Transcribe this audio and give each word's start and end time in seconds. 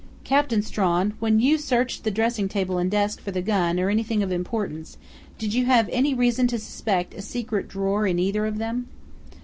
"Captain 0.23 0.63
Strawn, 0.63 1.13
when 1.19 1.39
you 1.39 1.59
searched 1.59 2.03
the 2.03 2.09
dressing 2.09 2.49
table 2.49 2.79
and 2.79 2.89
desk 2.89 3.21
for 3.21 3.29
the 3.29 3.39
gun 3.39 3.79
or 3.79 3.87
anything 3.87 4.23
of 4.23 4.31
importance, 4.31 4.97
did 5.37 5.53
you 5.53 5.65
have 5.65 5.87
any 5.91 6.11
reason 6.15 6.47
to 6.47 6.57
suspect 6.57 7.13
a 7.13 7.21
secret 7.21 7.67
drawer 7.67 8.07
in 8.07 8.17
either 8.17 8.47
of 8.47 8.57
them?" 8.57 8.87